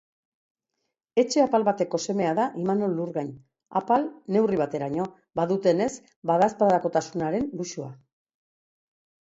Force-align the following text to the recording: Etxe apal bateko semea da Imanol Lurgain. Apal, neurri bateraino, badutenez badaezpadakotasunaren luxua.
Etxe 1.23 1.41
apal 1.41 1.65
bateko 1.67 1.99
semea 2.05 2.31
da 2.39 2.45
Imanol 2.61 2.95
Lurgain. 3.01 3.29
Apal, 3.81 4.07
neurri 4.37 4.59
bateraino, 4.63 5.05
badutenez 5.41 5.91
badaezpadakotasunaren 6.33 7.49
luxua. 7.61 7.93